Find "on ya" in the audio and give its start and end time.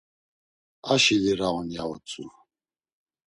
1.57-1.83